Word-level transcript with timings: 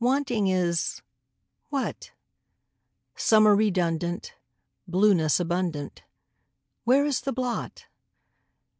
Wanting 0.00 0.48
is 0.48 1.02
what? 1.68 2.10
Summer 3.14 3.54
redundant, 3.54 4.34
Blueness 4.88 5.38
abundant, 5.38 6.02
Where 6.82 7.04
is 7.04 7.20
the 7.20 7.32
blot? 7.32 7.86